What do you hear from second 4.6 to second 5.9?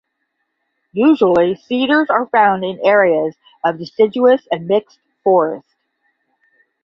mixed forest.